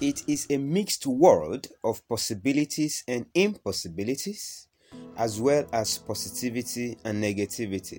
[0.00, 4.68] It is a mixed world of possibilities and impossibilities,
[5.16, 7.98] as well as positivity and negativity.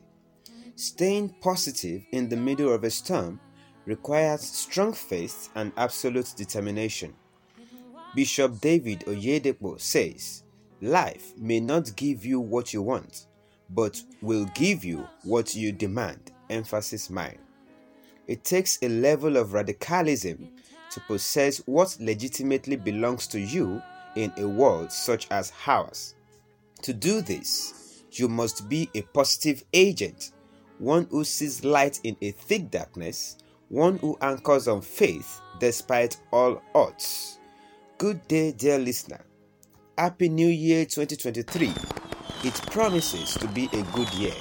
[0.77, 3.37] Staying positive in the middle of a storm
[3.85, 7.13] requires strong faith and absolute determination.
[8.15, 10.43] Bishop David Oyedepo says,
[10.79, 13.27] Life may not give you what you want,
[13.71, 16.31] but will give you what you demand.
[16.49, 17.39] Emphasis mine.
[18.25, 20.51] It takes a level of radicalism
[20.91, 23.81] to possess what legitimately belongs to you
[24.15, 26.15] in a world such as ours.
[26.83, 30.31] To do this, you must be a positive agent,
[30.79, 33.37] one who sees light in a thick darkness,
[33.69, 37.39] one who anchors on faith despite all odds.
[37.97, 39.25] Good day, dear listener.
[39.97, 41.73] Happy New Year 2023.
[42.45, 44.35] It promises to be a good year,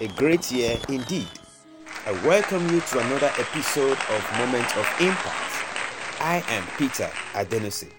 [0.00, 1.28] a great year indeed.
[2.06, 5.51] I welcome you to another episode of Moment of Impact.
[6.24, 7.90] I am Peter Adenusi.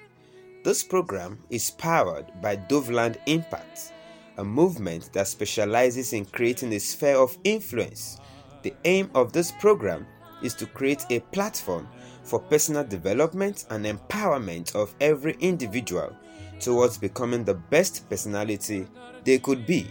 [0.63, 3.91] This program is powered by Doveland Impact,
[4.37, 8.21] a movement that specializes in creating a sphere of influence.
[8.61, 10.07] The aim of this program
[10.41, 11.89] is to create a platform
[12.23, 16.15] for personal development and empowerment of every individual
[16.61, 18.87] towards becoming the best personality
[19.25, 19.85] they could be.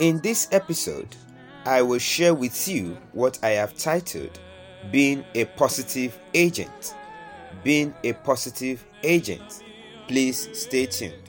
[0.00, 1.16] In this episode,
[1.64, 4.38] I will share with you what I have titled
[4.90, 6.94] being a positive agent.
[7.64, 9.62] Being a positive agent.
[10.08, 11.25] Please stay tuned.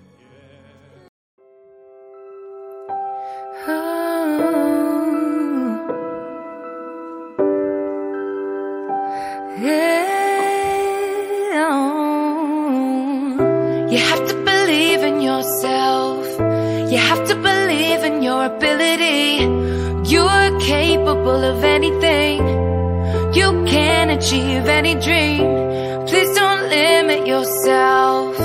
[26.07, 28.37] Please don't limit yourself.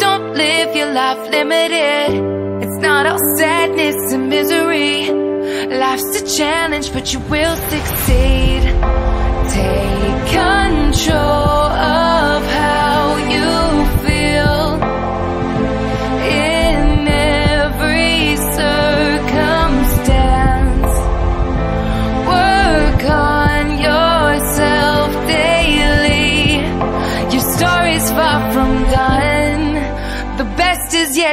[0.00, 2.10] Don't live your life limited.
[2.62, 5.10] It's not all sadness and misery.
[5.84, 8.62] Life's a challenge, but you will succeed.
[9.56, 11.56] Take control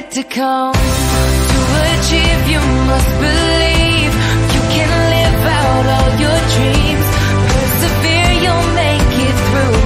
[0.04, 0.74] yet to come.
[0.74, 1.60] To
[1.96, 4.14] achieve, you must believe
[4.56, 7.08] you can live out all your dreams.
[7.50, 9.80] Persevere, you'll make it through.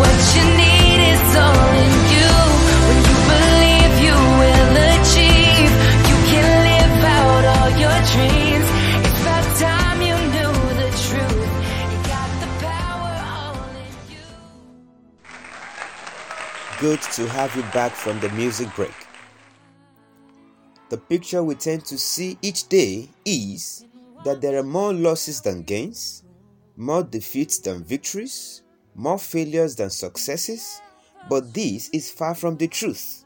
[0.00, 2.32] What you need is all in you.
[2.86, 5.72] When you believe you will achieve,
[6.08, 8.68] you can live out all your dreams.
[9.06, 11.50] It's about time you knew the truth.
[11.92, 14.28] You got the power all in you.
[16.80, 19.07] Good to have you back from the music break.
[20.90, 23.84] The picture we tend to see each day is
[24.24, 26.22] that there are more losses than gains,
[26.76, 28.62] more defeats than victories,
[28.94, 30.80] more failures than successes,
[31.28, 33.24] but this is far from the truth.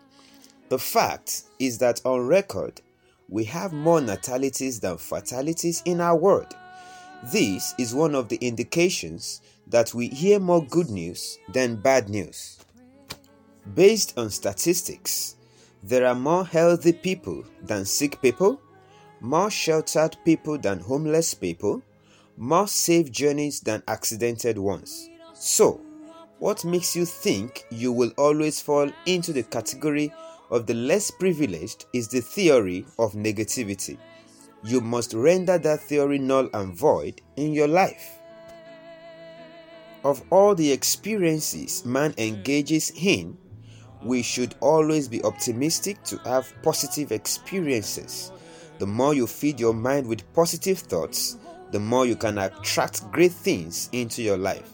[0.71, 2.81] The fact is that on record,
[3.29, 6.55] we have more natalities than fatalities in our world.
[7.33, 12.59] This is one of the indications that we hear more good news than bad news.
[13.75, 15.37] Based on statistics,
[15.83, 18.61] there are more healthy people than sick people,
[19.21, 21.83] more sheltered people than homeless people,
[22.37, 25.09] more safe journeys than accidented ones.
[25.35, 25.81] So,
[26.39, 30.13] what makes you think you will always fall into the category
[30.51, 33.99] of the less privileged is the theory of negativity.
[34.65, 38.19] You must render that theory null and void in your life.
[40.05, 43.39] Of all the experiences man engages in,
[44.05, 48.33] we should always be optimistic to have positive experiences.
[48.79, 51.37] The more you feed your mind with positive thoughts,
[51.71, 54.71] the more you can attract great things into your life.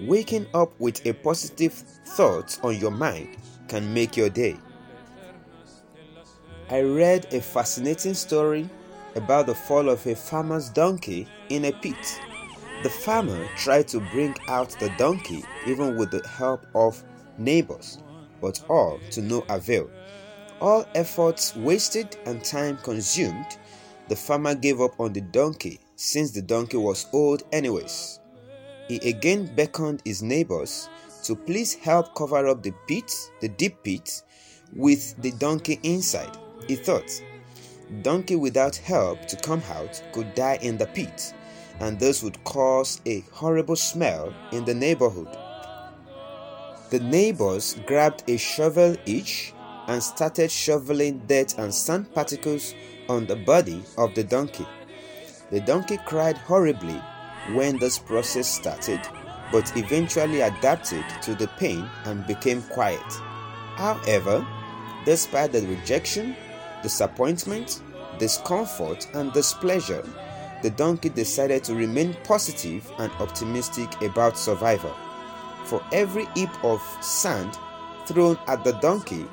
[0.00, 3.36] Waking up with a positive thought on your mind
[3.68, 4.56] can make your day.
[6.68, 8.68] I read a fascinating story
[9.14, 12.20] about the fall of a farmer's donkey in a pit.
[12.82, 17.02] The farmer tried to bring out the donkey even with the help of
[17.38, 17.98] neighbors,
[18.46, 19.90] but all to no avail.
[20.60, 23.58] All efforts wasted and time consumed,
[24.08, 28.20] the farmer gave up on the donkey since the donkey was old, anyways.
[28.86, 30.88] He again beckoned his neighbors
[31.24, 34.22] to please help cover up the pit, the deep pit,
[34.72, 36.38] with the donkey inside.
[36.68, 37.20] He thought,
[38.02, 41.34] donkey without help to come out could die in the pit,
[41.80, 45.36] and this would cause a horrible smell in the neighborhood.
[46.88, 49.52] The neighbors grabbed a shovel each
[49.88, 52.74] and started shoveling dirt and sand particles
[53.08, 54.66] on the body of the donkey.
[55.50, 57.00] The donkey cried horribly
[57.54, 59.00] when this process started,
[59.50, 63.12] but eventually adapted to the pain and became quiet.
[63.74, 64.46] However,
[65.04, 66.36] despite the rejection,
[66.82, 67.82] disappointment,
[68.18, 70.04] discomfort, and displeasure,
[70.62, 74.94] the donkey decided to remain positive and optimistic about survival.
[75.66, 77.58] For every heap of sand
[78.06, 79.26] thrown at the donkey,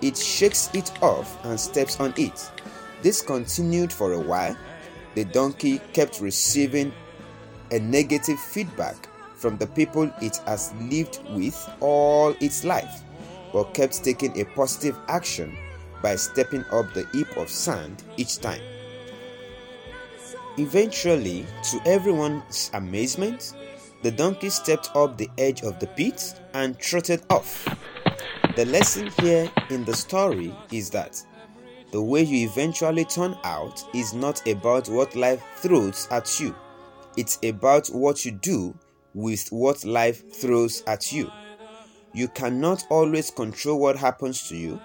[0.00, 2.50] it shakes it off and steps on it.
[3.02, 4.56] This continued for a while.
[5.14, 6.92] The donkey kept receiving
[7.72, 13.02] a negative feedback from the people it has lived with all its life,
[13.52, 15.56] but kept taking a positive action
[16.00, 18.62] by stepping up the heap of sand each time.
[20.58, 23.54] Eventually, to everyone's amazement,
[24.02, 27.66] the donkey stepped up the edge of the pit and trotted off.
[28.56, 31.24] The lesson here in the story is that
[31.92, 36.54] the way you eventually turn out is not about what life throws at you,
[37.16, 38.74] it's about what you do
[39.14, 41.30] with what life throws at you.
[42.14, 44.80] You cannot always control what happens to you,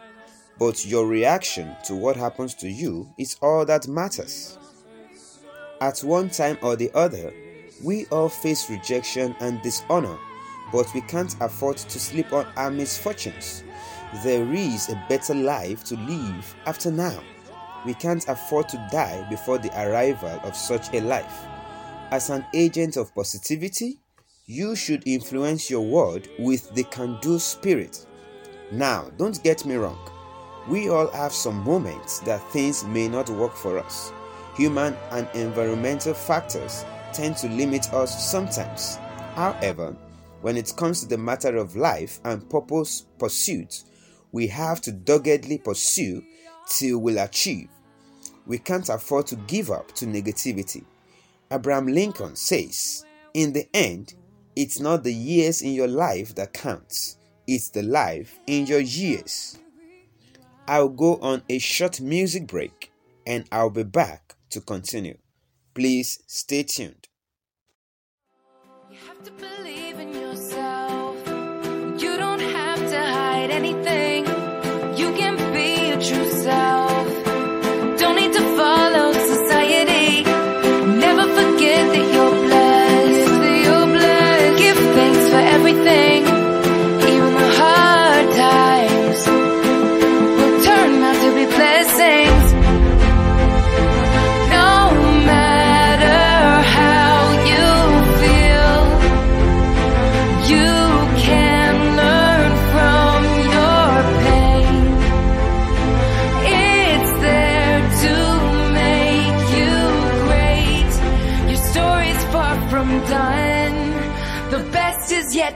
[0.60, 4.58] but your reaction to what happens to you is all that matters.
[5.80, 7.34] At one time or the other,
[7.84, 10.18] we all face rejection and dishonor
[10.72, 13.64] but we can't afford to sleep on our misfortunes.
[14.24, 17.22] There is a better life to live after now.
[17.86, 21.46] We can't afford to die before the arrival of such a life.
[22.12, 24.00] As an agent of positivity,
[24.46, 28.06] you should influence your world with the can do spirit.
[28.72, 30.00] Now, don't get me wrong.
[30.68, 34.12] We all have some moments that things may not work for us.
[34.56, 38.98] Human and environmental factors tend to limit us sometimes.
[39.36, 39.96] However,
[40.42, 43.84] when it comes to the matter of life and purpose pursuit,
[44.32, 46.24] we have to doggedly pursue
[46.70, 47.70] till we'll achieve.
[48.46, 50.86] We can't afford to give up to negativity.
[51.52, 54.14] Abraham Lincoln says, In the end,
[54.56, 59.58] it's not the years in your life that counts, it's the life in your years.
[60.68, 62.92] I'll go on a short music break
[63.26, 65.18] and I'll be back to continue.
[65.78, 67.08] Please stay tuned.
[68.90, 70.88] You have to believe in yourself.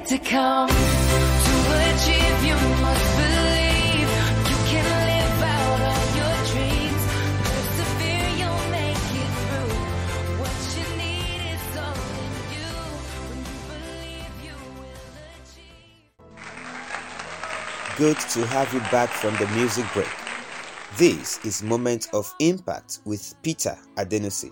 [0.08, 0.68] To come.
[0.70, 0.76] To
[1.94, 4.10] achieve, you must believe
[4.50, 7.04] you can live out all your dreams.
[7.44, 9.74] Persevere, you'll make it through.
[10.40, 12.72] What you need is all in you.
[13.30, 15.98] When you believe, you will achieve.
[17.98, 20.10] Good to have you back from the music break.
[20.98, 24.52] This is Moment of Impact with Peter Adenusi,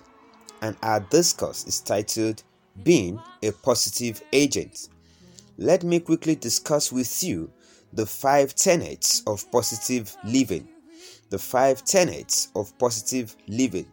[0.61, 2.43] and our discourse is titled
[2.83, 4.89] Being a Positive Agent.
[5.61, 7.51] Let me quickly discuss with you
[7.91, 10.69] the five tenets of positive living.
[11.31, 13.85] The five tenets of positive living.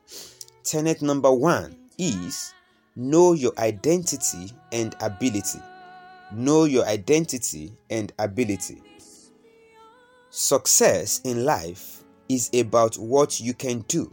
[0.62, 2.54] Tenet number one is
[2.94, 5.58] know your identity and ability.
[6.30, 8.80] Know your identity and ability.
[10.30, 14.12] Success in life is about what you can do,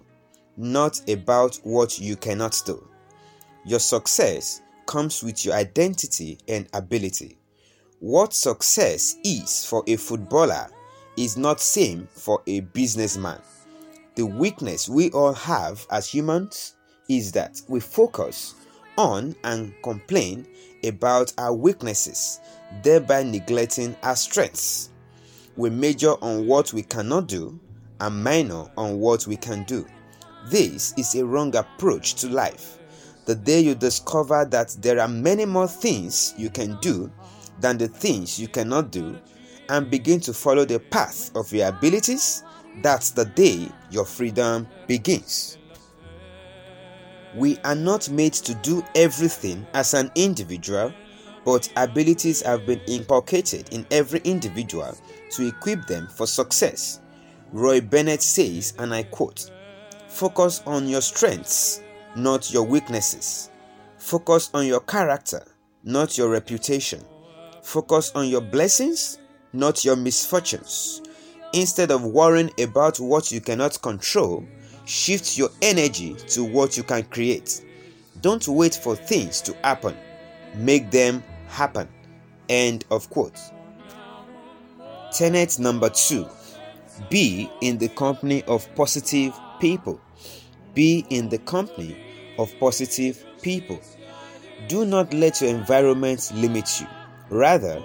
[0.58, 2.84] not about what you cannot do.
[3.64, 7.38] Your success comes with your identity and ability.
[8.04, 10.68] What success is for a footballer
[11.16, 13.40] is not same for a businessman.
[14.16, 16.76] The weakness we all have as humans
[17.08, 18.56] is that we focus
[18.98, 20.46] on and complain
[20.84, 22.42] about our weaknesses,
[22.84, 24.90] thereby neglecting our strengths.
[25.56, 27.58] We major on what we cannot do
[28.02, 29.88] and minor on what we can do.
[30.48, 32.80] This is a wrong approach to life.
[33.28, 37.10] The day you discover that there are many more things you can do
[37.60, 39.18] than the things you cannot do
[39.70, 42.44] and begin to follow the path of your abilities,
[42.82, 45.58] that's the day your freedom begins.
[47.36, 50.94] We are not made to do everything as an individual,
[51.46, 54.96] but abilities have been inculcated in every individual
[55.32, 57.02] to equip them for success.
[57.52, 59.52] Roy Bennett says, and I quote,
[60.08, 61.82] Focus on your strengths,
[62.16, 63.50] not your weaknesses.
[63.98, 65.44] Focus on your character,
[65.84, 67.04] not your reputation.
[67.64, 69.18] Focus on your blessings,
[69.54, 71.02] not your misfortunes.
[71.54, 74.46] Instead of worrying about what you cannot control,
[74.86, 77.64] shift your energy to what you can create.
[78.22, 79.96] Don't wait for things to happen,
[80.56, 81.88] make them happen.
[82.50, 83.40] End of quote.
[85.12, 86.28] Tenet number two
[87.10, 90.00] be in the company of positive people.
[90.74, 91.98] Be in the company
[92.38, 93.80] of positive people.
[94.68, 96.88] Do not let your environment limit you.
[97.34, 97.82] Rather,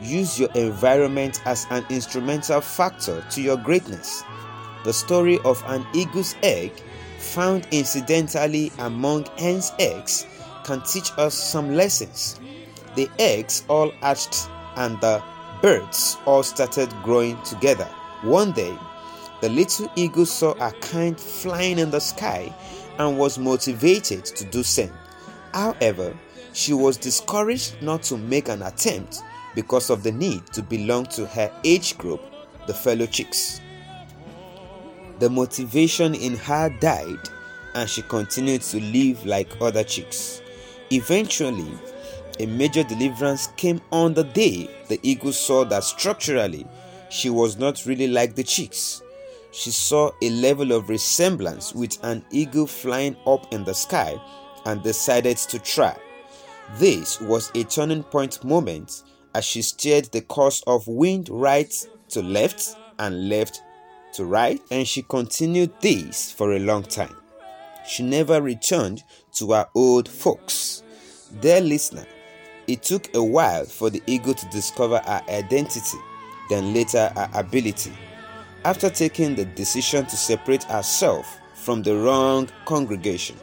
[0.00, 4.22] use your environment as an instrumental factor to your greatness.
[4.84, 6.70] The story of an eagle's egg
[7.18, 10.24] found incidentally among hen's eggs
[10.62, 12.38] can teach us some lessons.
[12.94, 15.20] The eggs all hatched and the
[15.62, 17.88] birds all started growing together.
[18.22, 18.78] One day,
[19.40, 22.54] the little eagle saw a kite flying in the sky
[23.00, 24.92] and was motivated to do same.
[25.52, 26.16] However,
[26.52, 29.22] she was discouraged not to make an attempt
[29.54, 32.20] because of the need to belong to her age group,
[32.66, 33.60] the fellow chicks.
[35.18, 37.28] The motivation in her died
[37.74, 40.42] and she continued to live like other chicks.
[40.90, 41.72] Eventually,
[42.38, 46.66] a major deliverance came on the day the eagle saw that structurally
[47.08, 49.02] she was not really like the chicks.
[49.52, 54.18] She saw a level of resemblance with an eagle flying up in the sky
[54.64, 55.96] and decided to try.
[56.78, 59.02] This was a turning point moment
[59.34, 61.72] as she steered the course of wind right
[62.08, 63.62] to left and left
[64.14, 67.14] to right, and she continued this for a long time.
[67.86, 69.02] She never returned
[69.34, 70.82] to her old folks.
[71.40, 72.06] Dear listener,
[72.66, 75.98] it took a while for the eagle to discover her identity,
[76.48, 77.92] then later her ability.
[78.64, 83.36] After taking the decision to separate herself from the wrong congregation,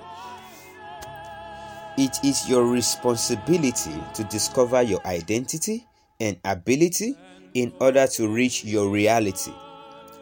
[2.00, 5.86] it is your responsibility to discover your identity
[6.22, 7.14] and ability
[7.56, 9.52] in order to reach your reality.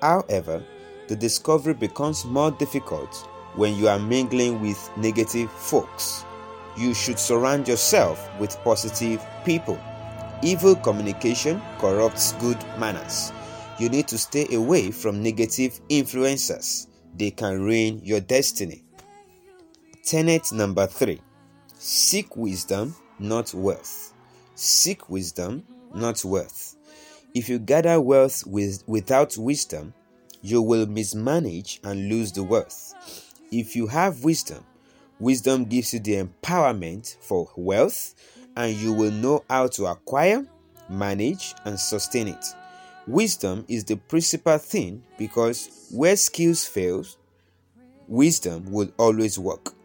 [0.02, 0.64] However,
[1.08, 3.16] the discovery becomes more difficult
[3.56, 6.26] when you are mingling with negative folks.
[6.76, 9.80] You should surround yourself with positive people.
[10.42, 13.32] Evil communication corrupts good manners.
[13.78, 18.84] You need to stay away from negative influencers, they can ruin your destiny.
[20.04, 21.22] Tenet number three
[21.80, 24.14] Seek wisdom, not wealth.
[24.56, 26.76] Seek wisdom, not wealth.
[27.36, 29.94] If you gather wealth with, without wisdom,
[30.42, 32.96] you will mismanage and lose the wealth.
[33.52, 34.66] If you have wisdom,
[35.20, 38.16] wisdom gives you the empowerment for wealth,
[38.56, 40.48] and you will know how to acquire,
[40.90, 42.46] manage, and sustain it.
[43.06, 47.18] Wisdom is the principal thing because where skills fails,
[48.08, 49.77] wisdom will always work.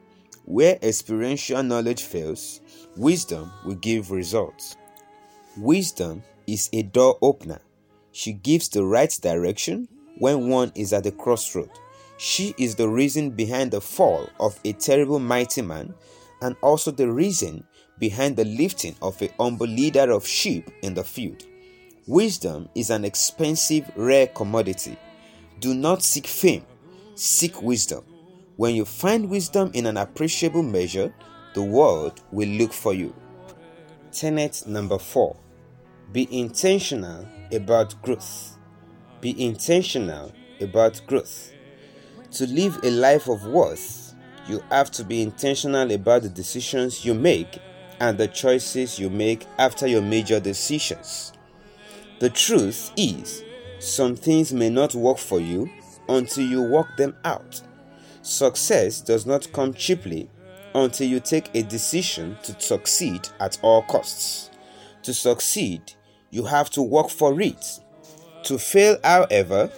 [0.44, 2.60] Where experiential knowledge fails,
[2.96, 4.76] wisdom will give results.
[5.56, 7.60] Wisdom is a door opener.
[8.12, 11.70] She gives the right direction when one is at the crossroad.
[12.18, 15.94] She is the reason behind the fall of a terrible mighty man
[16.40, 17.64] and also the reason
[17.98, 21.44] behind the lifting of a humble leader of sheep in the field.
[22.06, 24.96] Wisdom is an expensive, rare commodity.
[25.60, 26.64] Do not seek fame,
[27.14, 28.04] seek wisdom.
[28.62, 31.12] When you find wisdom in an appreciable measure,
[31.52, 33.12] the world will look for you.
[34.12, 35.34] Tenet number four
[36.12, 38.56] be intentional about growth.
[39.20, 41.52] Be intentional about growth.
[42.34, 44.14] To live a life of worth,
[44.46, 47.58] you have to be intentional about the decisions you make
[47.98, 51.32] and the choices you make after your major decisions.
[52.20, 53.42] The truth is,
[53.80, 55.68] some things may not work for you
[56.08, 57.60] until you work them out.
[58.22, 60.30] Success does not come cheaply
[60.74, 64.50] until you take a decision to succeed at all costs.
[65.02, 65.82] To succeed,
[66.30, 67.80] you have to work for it.
[68.44, 69.70] To fail, however,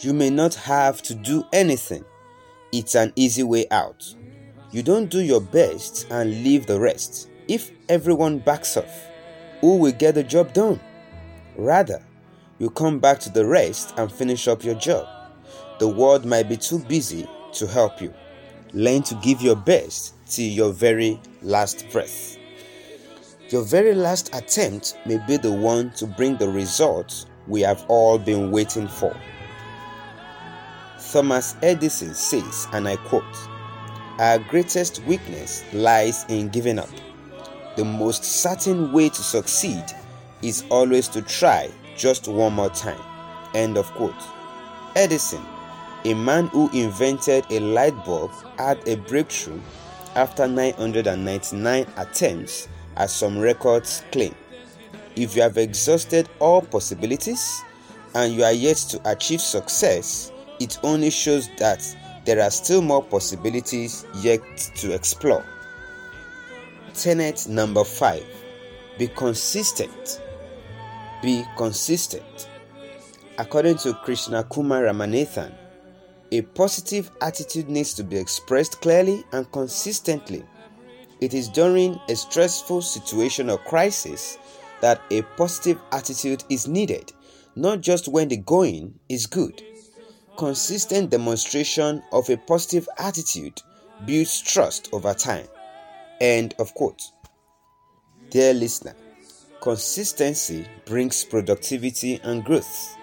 [0.00, 2.04] you may not have to do anything.
[2.72, 4.14] It's an easy way out.
[4.70, 7.30] You don't do your best and leave the rest.
[7.48, 9.06] If everyone backs off,
[9.62, 10.78] who will get the job done?
[11.56, 12.04] Rather,
[12.58, 15.08] you come back to the rest and finish up your job.
[15.78, 18.12] The world might be too busy to help you.
[18.72, 22.36] Learn to give your best till your very last breath.
[23.50, 28.18] Your very last attempt may be the one to bring the results we have all
[28.18, 29.16] been waiting for.
[31.12, 33.24] Thomas Edison says, and I quote,
[34.18, 36.90] Our greatest weakness lies in giving up.
[37.78, 39.84] the most certain way to succeed
[40.42, 43.00] is always to try just one more time.
[43.54, 44.20] End of quote.
[44.96, 45.40] Edison,
[46.04, 49.60] a man who invented a light bulb, had a breakthrough
[50.14, 54.34] after 999 attempts, as some records claim.
[55.16, 57.62] If you have exhausted all possibilities
[58.14, 61.84] and you are yet to achieve success, it only shows that
[62.24, 64.40] there are still more possibilities yet
[64.76, 65.44] to explore.
[66.94, 68.26] Tenet number five
[68.98, 70.20] be consistent.
[71.22, 72.48] Be consistent.
[73.38, 75.54] According to Krishna Kumar Ramanathan,
[76.30, 80.44] a positive attitude needs to be expressed clearly and consistently.
[81.20, 84.38] It is during a stressful situation or crisis
[84.80, 87.12] that a positive attitude is needed,
[87.56, 89.62] not just when the going is good.
[90.36, 93.60] Consistent demonstration of a positive attitude
[94.06, 95.46] builds trust over time.
[96.20, 97.02] End of quote.
[98.30, 98.94] Dear listener,
[99.60, 102.97] consistency brings productivity and growth.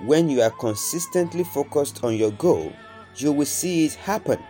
[0.00, 2.72] When you are consistently focused on your goal,
[3.16, 4.42] you will see it happen.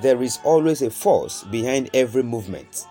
[0.00, 2.86] There is always a force behind every movement.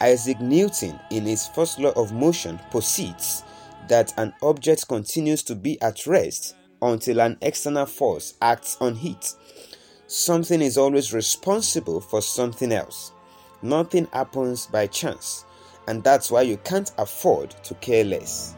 [0.00, 3.42] Isaac Newton, in his first law of motion, posits
[3.88, 9.34] that an object continues to be at rest until an external force acts on it.
[10.06, 13.12] Something is always responsible for something else.
[13.60, 15.44] Nothing happens by chance,
[15.88, 18.54] and that's why you can't afford to care less.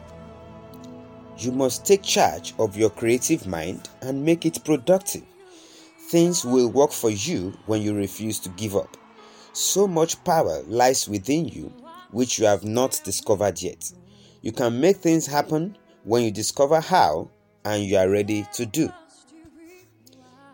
[1.41, 5.23] You must take charge of your creative mind and make it productive.
[6.09, 8.95] Things will work for you when you refuse to give up.
[9.51, 11.73] So much power lies within you
[12.11, 13.91] which you have not discovered yet.
[14.43, 17.31] You can make things happen when you discover how
[17.65, 18.93] and you are ready to do.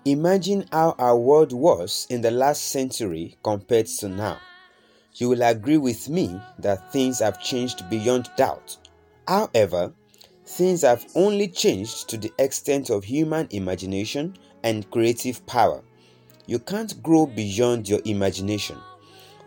[0.05, 4.39] Imagine how our world was in the last century compared to now.
[5.15, 8.77] You will agree with me that things have changed beyond doubt.
[9.27, 9.91] However,
[10.47, 15.83] things have only changed to the extent of human imagination and creative power.
[16.45, 18.77] You can't grow beyond your imagination.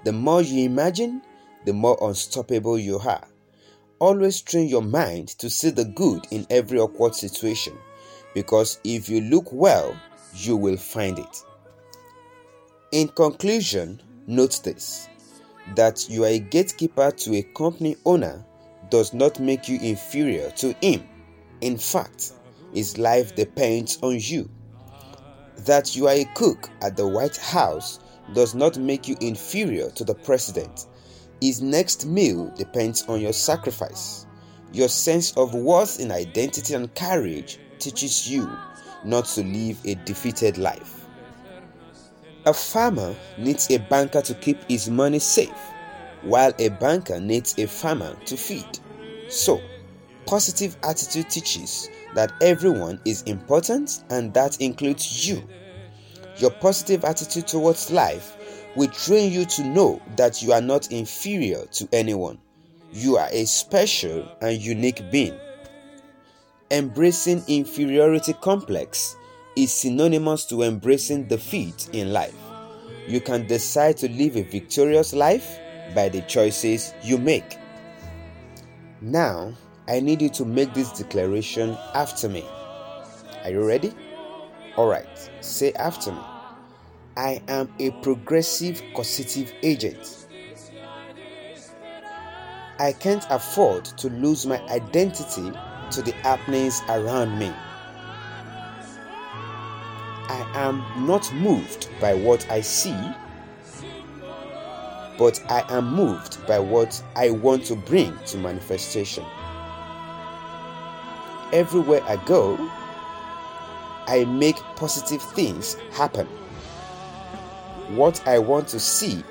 [0.05, 1.23] The more you imagine,
[1.65, 3.27] the more unstoppable you are.
[3.99, 7.77] Always train your mind to see the good in every awkward situation
[8.35, 9.99] because if you look well,
[10.35, 11.45] you will find it.
[12.93, 15.09] In conclusion, note this
[15.77, 18.45] that you are a gatekeeper to a company owner
[18.91, 21.09] does not make you inferior to him.
[21.61, 22.33] In fact,
[22.75, 24.49] his life depends on you.
[25.59, 28.01] That you are a cook at the White House
[28.35, 30.87] does not make you inferior to the president.
[31.41, 34.27] His next meal depends on your sacrifice.
[34.73, 38.49] Your sense of worth in identity and courage teaches you
[39.05, 41.07] not to live a defeated life.
[42.47, 45.51] A farmer needs a banker to keep his money safe,
[46.23, 48.79] while a banker needs a farmer to feed.
[49.29, 49.61] So,
[50.27, 55.43] positive attitude teaches that everyone is important and that includes you.
[56.37, 58.37] Your positive attitude towards life
[58.77, 62.39] will train you to know that you are not inferior to anyone.
[62.93, 65.39] You are a special and unique being.
[66.71, 69.17] Embracing inferiority complex
[69.57, 72.35] is synonymous to embracing defeat in life.
[73.07, 75.59] You can decide to live a victorious life
[75.95, 77.59] by the choices you make.
[79.01, 79.53] Now,
[79.89, 82.45] I need you to make this declaration after me.
[83.45, 83.93] Are you ready?
[84.77, 86.21] Alright, say after me.
[87.17, 90.27] I am a progressive causative agent.
[92.79, 95.53] I can't afford to lose my identity
[95.91, 97.53] to the happenings around me.
[100.29, 102.97] I am not moved by what I see,
[105.21, 109.23] but I am moved by what I want to bring to manifestation.
[111.53, 112.57] Everywhere I go,
[114.07, 116.27] I make positive things happen.
[117.91, 119.23] What I want to see,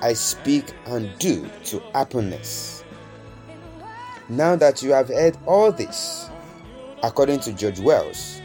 [0.00, 2.82] I speak and do to happiness.
[4.30, 6.30] Now that you have heard all this,
[7.02, 8.40] according to George Wells,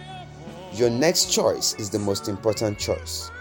[0.73, 3.31] your next choice is the most important choice.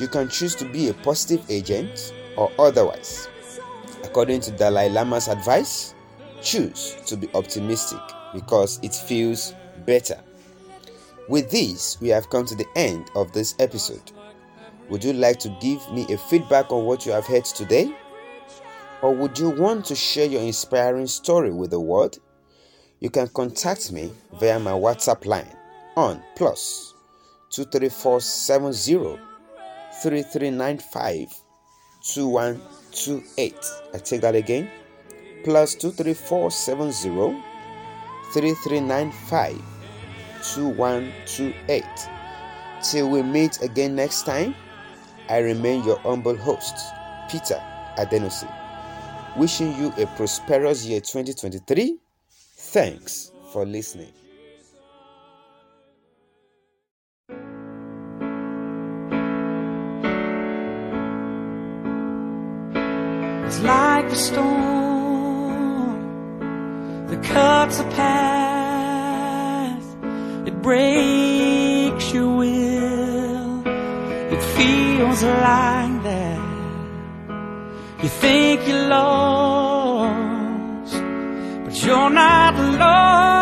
[0.00, 3.28] You can choose to be a positive agent or otherwise.
[4.04, 5.94] According to Dalai Lama's advice,
[6.42, 8.00] choose to be optimistic
[8.34, 9.54] because it feels
[9.86, 10.20] better.
[11.28, 14.12] With this, we have come to the end of this episode.
[14.88, 17.94] Would you like to give me a feedback on what you have heard today?
[19.00, 22.18] Or would you want to share your inspiring story with the world?
[23.00, 25.56] You can contact me via my WhatsApp line
[25.96, 26.94] on plus
[27.50, 29.18] 23470
[30.02, 31.41] 3395 21
[32.02, 33.54] 2128.
[33.94, 34.70] I take that again.
[35.44, 37.42] Plus 23470
[38.32, 39.60] 3395
[40.54, 41.84] 2128.
[42.82, 44.54] Till we meet again next time,
[45.28, 46.74] I remain your humble host,
[47.30, 47.62] Peter
[47.96, 48.48] Adenusi.
[49.36, 51.96] Wishing you a prosperous year 2023.
[52.56, 54.12] Thanks for listening.
[64.10, 65.98] A storm
[67.08, 69.84] that cuts a path.
[70.46, 73.62] It breaks your will.
[74.34, 76.40] It feels like that.
[78.02, 80.94] You think you're lost,
[81.64, 83.41] but you're not lost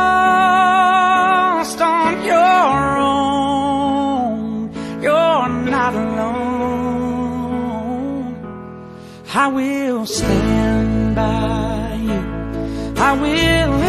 [9.42, 12.94] I will stand by you.
[12.98, 13.80] I will